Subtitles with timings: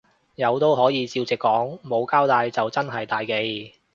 [0.33, 3.75] 有都可以照直講，冇交帶就真係大忌